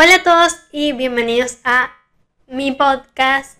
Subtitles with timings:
[0.00, 1.90] Hola a todos y bienvenidos a
[2.46, 3.58] mi podcast.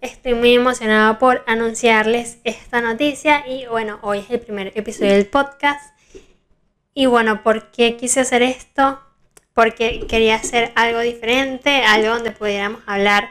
[0.00, 5.26] Estoy muy emocionada por anunciarles esta noticia y bueno, hoy es el primer episodio del
[5.26, 5.92] podcast.
[6.94, 9.00] Y bueno, ¿por qué quise hacer esto?
[9.52, 13.28] Porque quería hacer algo diferente, algo donde pudiéramos hablar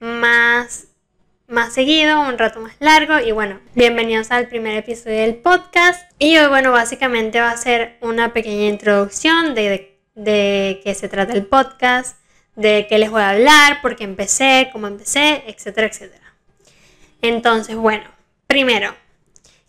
[0.00, 0.88] más
[1.46, 6.38] más seguido, un rato más largo y bueno, bienvenidos al primer episodio del podcast y
[6.38, 11.46] hoy bueno, básicamente va a ser una pequeña introducción de, de, qué se trata el
[11.46, 12.16] podcast,
[12.56, 16.34] de qué les voy a hablar, por qué empecé, cómo empecé, etcétera, etcétera.
[17.22, 18.04] Entonces, bueno,
[18.46, 18.94] primero,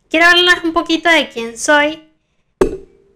[0.09, 2.03] quiero hablarles un poquito de quién soy,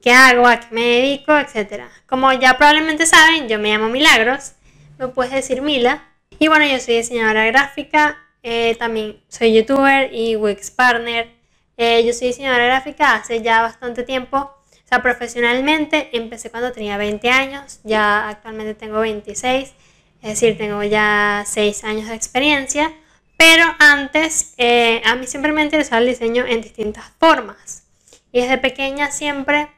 [0.02, 1.90] qué hago, a qué me dedico, etcétera.
[2.06, 4.54] Como ya probablemente saben, yo me llamo Milagros,
[4.98, 6.04] me puedes decir Mila.
[6.38, 11.32] Y bueno, yo soy diseñadora gráfica, eh, también soy youtuber y Wix partner.
[11.78, 14.52] Eh, yo soy diseñadora gráfica hace ya bastante tiempo.
[14.86, 19.74] O sea, profesionalmente empecé cuando tenía 20 años, ya actualmente tengo 26,
[20.22, 22.94] es decir, tengo ya 6 años de experiencia.
[23.38, 27.84] Pero antes, eh, a mí siempre me interesaba el diseño en distintas formas.
[28.32, 29.70] Y desde pequeña siempre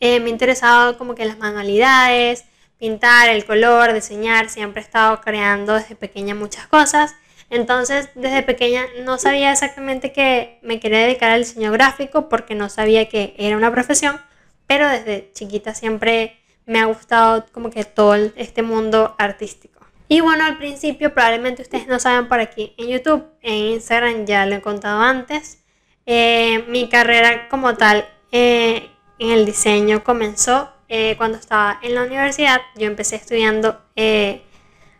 [0.00, 2.44] me ha interesado como que las manualidades,
[2.78, 4.48] pintar, el color, diseñar.
[4.48, 7.14] Siempre he estado creando desde pequeña muchas cosas.
[7.50, 12.68] Entonces, desde pequeña no sabía exactamente que me quería dedicar al diseño gráfico porque no
[12.68, 14.20] sabía que era una profesión,
[14.66, 19.72] pero desde chiquita siempre me ha gustado como que todo este mundo artístico.
[20.08, 24.44] Y bueno, al principio probablemente ustedes no saben por aquí en YouTube, en Instagram ya
[24.46, 25.62] lo he contado antes.
[26.04, 32.02] Eh, mi carrera como tal eh, en el diseño comenzó eh, cuando estaba en la
[32.02, 32.60] universidad.
[32.76, 33.80] Yo empecé estudiando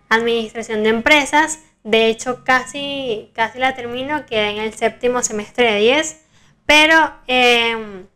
[0.08, 5.80] administración de empresas de hecho, casi, casi la termino, quedé en el séptimo semestre de
[5.80, 6.20] 10,
[6.66, 8.06] pero em,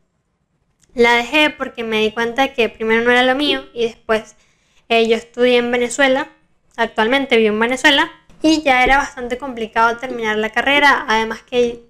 [0.95, 4.37] la dejé porque me di cuenta que primero no era lo mío y después
[4.89, 6.29] eh, yo estudié en Venezuela,
[6.77, 8.11] actualmente vivo en Venezuela,
[8.43, 11.83] y ya era bastante complicado terminar la carrera, además que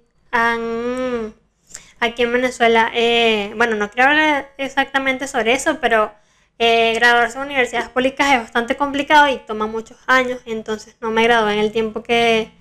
[1.99, 6.11] aquí en Venezuela, eh, bueno, no quiero hablar exactamente sobre eso, pero
[6.59, 11.23] eh, graduarse en universidades públicas es bastante complicado y toma muchos años, entonces no me
[11.23, 12.51] gradué en el tiempo que,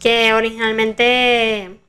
[0.00, 1.80] que originalmente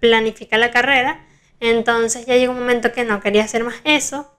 [0.00, 1.26] planifica la carrera.
[1.60, 4.36] Entonces ya llegó un momento que no quería hacer más eso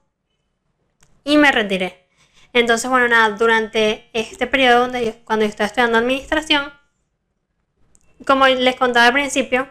[1.24, 2.08] y me retiré.
[2.52, 6.72] Entonces, bueno, nada, durante este periodo donde cuando yo estaba estudiando administración,
[8.25, 9.68] como les contaba al principio,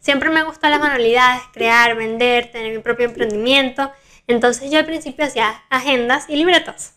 [0.00, 3.92] siempre me gustan las manualidades, crear, vender, tener mi propio emprendimiento
[4.26, 6.94] entonces yo al principio hacía agendas y libretas,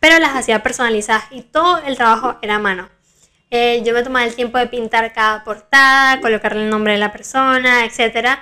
[0.00, 2.88] pero las hacía personalizadas y todo el trabajo era a mano.
[3.50, 7.12] Eh, yo me tomaba el tiempo de pintar cada portada, colocarle el nombre de la
[7.12, 8.38] persona, etc.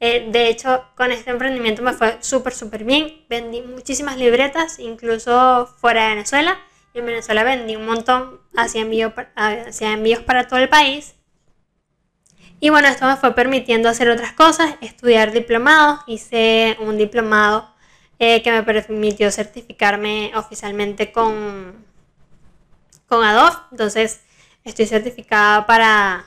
[0.00, 3.24] Eh, de hecho, con este emprendimiento me fue súper, súper bien.
[3.28, 6.58] Vendí muchísimas libretas, incluso fuera de Venezuela.
[6.92, 11.14] Y en Venezuela vendí un montón, hacía, envío, hacía envíos para todo el país.
[12.60, 17.70] Y bueno, esto me fue permitiendo hacer otras cosas, estudiar diplomados, hice un diplomado
[18.18, 21.86] eh, que me permitió certificarme oficialmente con,
[23.06, 23.56] con Adobe.
[23.70, 24.20] Entonces,
[24.62, 26.26] estoy certificada para,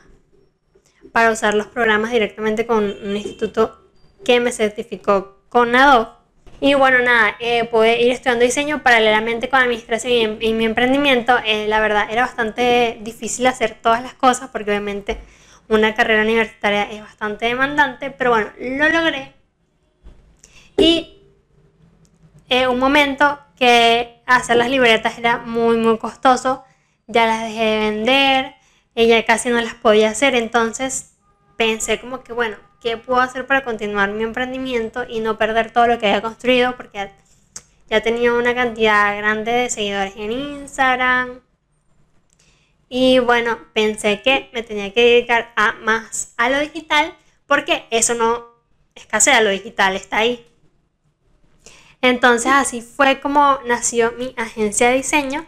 [1.12, 3.80] para usar los programas directamente con un instituto
[4.26, 6.10] que me certificó con Adobe.
[6.62, 11.38] Y bueno, nada, eh, pude ir estudiando diseño paralelamente con administración y, mi emprendimiento.
[11.46, 15.20] Eh, la verdad, era bastante difícil hacer todas las cosas porque obviamente
[15.70, 19.34] una carrera universitaria es bastante demandante, pero bueno, lo logré.
[20.78, 21.22] Y
[22.50, 26.64] en un momento que hacer las libretas era muy, muy costoso,
[27.08, 28.56] ya las dejé de vender,
[28.96, 31.14] ella casi no las podía hacer, entonces
[31.58, 35.88] pensé como que, bueno, ¿qué puedo hacer para continuar mi emprendimiento y no perder todo
[35.88, 36.76] lo que había construido?
[36.76, 37.12] Porque
[37.90, 41.42] ya tenía una cantidad grande de seguidores en Instagram,
[42.96, 47.18] y bueno, pensé que me tenía que dedicar a más a lo digital
[47.48, 48.46] porque eso no
[48.94, 50.48] escasea, lo digital está ahí.
[52.04, 55.44] Entonces así fue como nació mi agencia de diseño,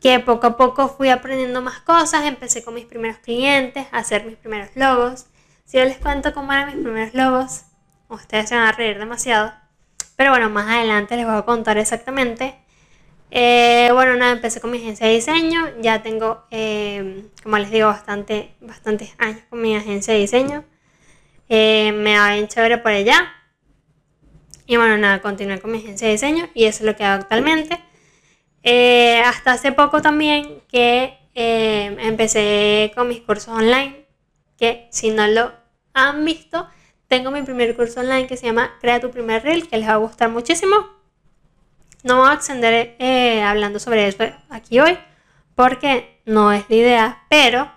[0.00, 4.24] que poco a poco fui aprendiendo más cosas, empecé con mis primeros clientes, a hacer
[4.24, 5.26] mis primeros logos.
[5.64, 7.62] Si yo les cuento cómo eran mis primeros logos,
[8.08, 9.52] ustedes se van a reír demasiado.
[10.14, 12.59] Pero bueno, más adelante les voy a contar exactamente
[13.30, 15.68] eh, bueno, nada, empecé con mi agencia de diseño.
[15.80, 20.64] Ya tengo, eh, como les digo, bastante, bastantes años con mi agencia de diseño.
[21.48, 23.32] Eh, me va bien chévere por allá.
[24.66, 27.22] Y bueno, nada, continué con mi agencia de diseño y eso es lo que hago
[27.22, 27.80] actualmente.
[29.24, 34.06] hasta hace poco también que empecé con mis cursos online,
[34.58, 35.52] que si no lo
[35.94, 36.68] han visto,
[37.08, 39.94] tengo mi primer curso online que se llama Crea tu primer reel, que les va
[39.94, 40.99] a gustar muchísimo.
[42.02, 44.98] No voy a extender eh, hablando sobre eso aquí hoy
[45.54, 47.70] porque no es la idea, pero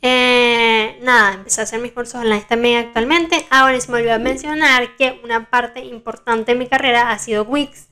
[0.00, 3.46] eh, nada, empecé a hacer mis cursos online también actualmente.
[3.50, 7.88] Ahora se me olvidó mencionar que una parte importante de mi carrera ha sido Wix.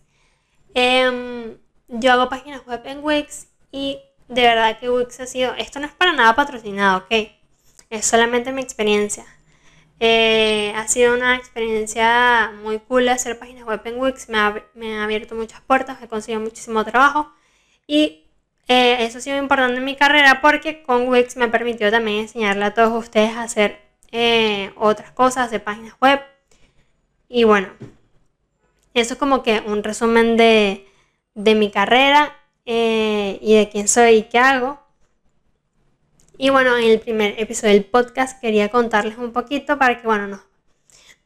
[0.75, 1.57] Em,
[1.89, 5.87] yo hago páginas web en Wix y de verdad que Wix ha sido, esto no
[5.87, 7.31] es para nada patrocinado, ok,
[7.91, 9.25] es solamente mi experiencia.
[10.03, 15.35] Eh, ha sido una experiencia muy cool hacer páginas web en Wix, me ha, abierto
[15.35, 17.31] muchas puertas, he conseguido muchísimo trabajo
[17.87, 18.25] y
[18.67, 22.65] eh, eso ha sido importante en mi carrera porque con Wix me permitió también enseñarle
[22.65, 23.79] a todos ustedes a hacer
[24.11, 26.23] eh, otras cosas de páginas web.
[27.29, 27.69] Y bueno,
[28.95, 30.89] eso es como que un resumen de,
[31.35, 34.81] de mi carrera y de quién soy y qué hago.
[36.43, 40.27] Y bueno, en el primer episodio del podcast quería contarles un poquito para que, bueno,
[40.27, 40.41] nos,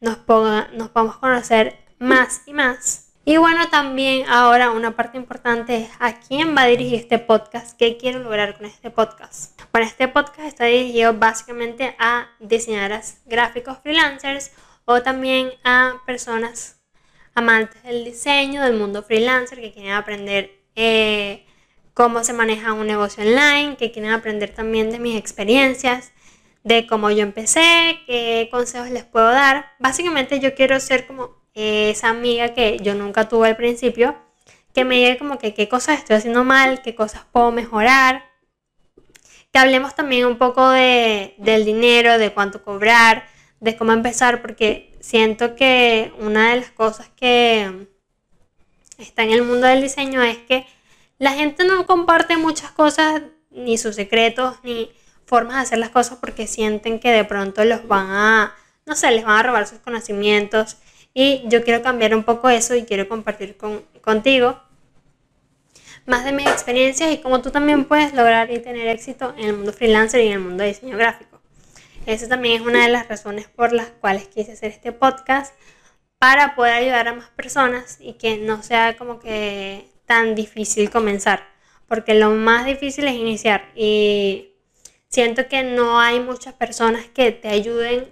[0.01, 3.13] nos, ponga, nos podamos conocer más y más.
[3.23, 7.77] Y bueno, también ahora una parte importante es a quién va a dirigir este podcast,
[7.77, 9.57] qué quiero lograr con este podcast.
[9.71, 14.51] Bueno, este podcast está dirigido básicamente a diseñadoras gráficos freelancers
[14.83, 16.81] o también a personas
[17.35, 21.44] amantes del diseño, del mundo freelancer, que quieren aprender eh,
[21.95, 26.11] cómo se maneja un negocio online, que quieren aprender también de mis experiencias,
[26.63, 29.71] de cómo yo empecé, qué consejos les puedo dar.
[29.79, 34.13] Básicamente yo quiero ser como esa amiga que yo nunca tuve al principio,
[34.73, 38.25] que me diga como que qué cosas estoy haciendo mal, qué cosas puedo mejorar.
[39.53, 43.25] Que hablemos también un poco de, del dinero, de cuánto cobrar,
[43.61, 47.87] de cómo empezar, porque siento que una de las cosas que
[48.97, 50.67] está en el mundo del diseño es que
[51.17, 53.21] la gente no comparte muchas cosas,
[53.51, 54.91] ni sus secretos, ni
[55.25, 59.11] formas de hacer las cosas porque sienten que de pronto los van a, no sé,
[59.11, 60.77] les van a robar sus conocimientos.
[61.13, 64.59] Y yo quiero cambiar un poco eso y quiero compartir con, contigo
[66.05, 69.53] más de mis experiencias y cómo tú también puedes lograr y tener éxito en el
[69.55, 71.41] mundo freelancer y en el mundo de diseño gráfico.
[72.05, 75.55] Esa también es una de las razones por las cuales quise hacer este podcast
[76.19, 81.47] para poder ayudar a más personas y que no sea como que tan difícil comenzar,
[81.87, 84.53] porque lo más difícil es iniciar y
[85.09, 88.11] siento que no hay muchas personas que te ayuden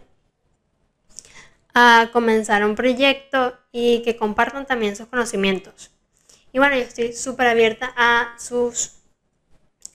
[1.74, 5.92] a comenzar un proyecto y que compartan también sus conocimientos.
[6.52, 9.00] Y bueno, yo estoy súper abierta a sus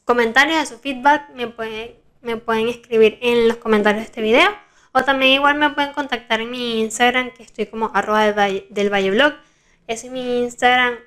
[0.04, 1.30] comentarios, a su feedback.
[1.30, 4.50] Me pueden, me pueden escribir en los comentarios de este video.
[4.92, 8.92] O también igual me pueden contactar en mi Instagram, que estoy como arroba del del
[8.92, 9.34] valle blog.
[9.86, 10.98] Ese es mi Instagram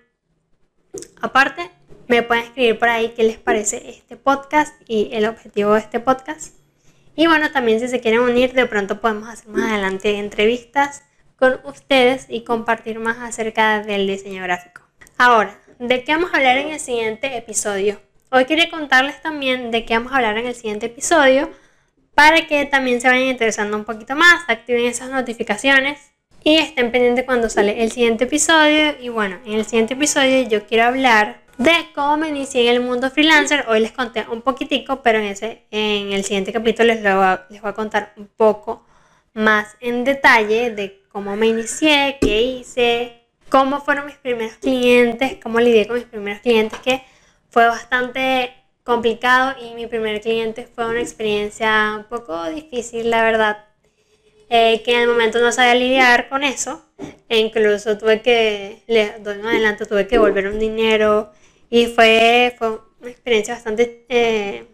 [1.22, 1.70] Aparte,
[2.08, 6.00] me pueden escribir por ahí qué les parece este podcast y el objetivo de este
[6.00, 6.56] podcast.
[7.16, 11.04] Y bueno, también si se quieren unir, de pronto podemos hacer más adelante entrevistas
[11.38, 14.82] con ustedes y compartir más acerca del diseño gráfico.
[15.18, 18.02] Ahora, ¿de qué vamos a hablar en el siguiente episodio?
[18.30, 21.50] Hoy quería contarles también de qué vamos a hablar en el siguiente episodio
[22.14, 26.11] para que también se vayan interesando un poquito más, activen esas notificaciones
[26.44, 28.96] y estén pendientes cuando sale el siguiente episodio.
[29.00, 32.82] Y bueno, en el siguiente episodio yo quiero hablar de cómo me inicié en el
[32.82, 33.66] mundo freelancer.
[33.68, 37.70] Hoy les conté un poquitico, pero en, ese, en el siguiente capítulo les, les voy
[37.70, 38.86] a contar un poco
[39.34, 45.60] más en detalle de cómo me inicié, qué hice, cómo fueron mis primeros clientes, cómo
[45.60, 47.04] lidié con mis primeros clientes, que
[47.50, 53.65] fue bastante complicado y mi primer cliente fue una experiencia un poco difícil, la verdad,
[54.53, 56.84] eh, que en el momento no sabía lidiar con eso
[57.29, 61.31] e incluso tuve que, le doy un adelanto, tuve que volver un dinero
[61.70, 64.67] y fue, fue una experiencia bastante, eh,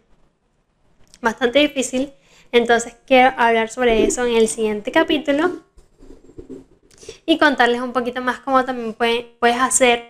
[1.22, 2.12] bastante difícil.
[2.52, 5.62] Entonces quiero hablar sobre eso en el siguiente capítulo
[7.28, 10.10] y contarles un poquito más cómo también puedes hacer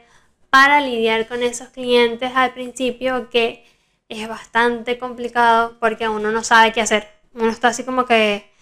[0.50, 3.66] para lidiar con esos clientes al principio que
[4.08, 7.06] es bastante complicado porque uno no sabe qué hacer.
[7.34, 8.56] Uno está así como que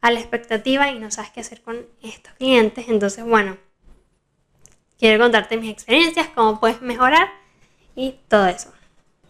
[0.00, 2.86] a la expectativa y no sabes qué hacer con estos clientes.
[2.88, 3.58] Entonces, bueno,
[4.98, 7.28] quiero contarte mis experiencias, cómo puedes mejorar
[7.94, 8.72] y todo eso.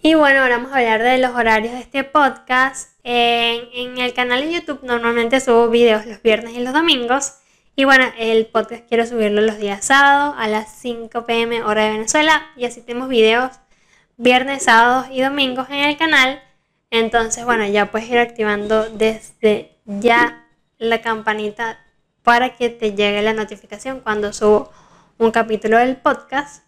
[0.02, 2.90] Y bueno, ahora vamos a hablar de los horarios de este podcast.
[3.04, 7.34] En, el canal de YouTube normalmente subo videos los viernes y los domingos.
[7.76, 11.90] Y bueno, el podcast quiero subirlo los días sábados a las 5 pm hora de
[11.90, 12.46] Venezuela.
[12.56, 13.52] Y así tenemos videos
[14.16, 16.42] viernes, sábados y domingos en el canal.
[16.90, 20.39] Entonces, bueno, ya puedes ir activando desde ya
[20.80, 21.78] la campanita
[22.22, 24.72] para que te llegue la notificación cuando subo
[25.18, 26.64] un capítulo del podcast.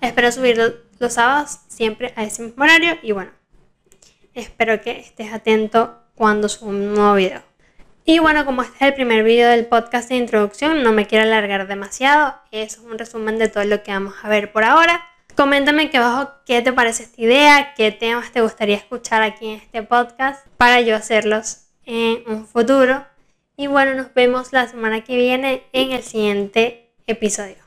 [0.00, 3.30] Espero subirlo los sábados siempre a ese mismo horario y bueno,
[4.34, 7.42] espero que estés atento cuando suba un nuevo video.
[8.06, 11.24] Y bueno, como este es el primer video del podcast de introducción, no me quiero
[11.24, 12.36] alargar demasiado.
[12.52, 15.04] Es un resumen de todo lo que vamos a ver por ahora.
[15.34, 19.60] Coméntame aquí abajo qué te parece esta idea, qué temas te gustaría escuchar aquí en
[19.60, 23.06] este podcast para yo hacerlos en un futuro.
[23.56, 27.65] Y bueno, nos vemos la semana que viene en el siguiente episodio.